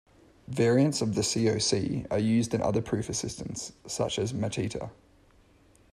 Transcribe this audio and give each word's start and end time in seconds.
Variants 0.47 1.03
of 1.03 1.13
the 1.13 1.21
CoC 1.21 2.07
are 2.09 2.17
used 2.17 2.55
in 2.55 2.61
other 2.63 2.81
proof 2.81 3.07
assistants, 3.07 3.73
such 3.85 4.17
as 4.17 4.33
Matita. 4.33 4.89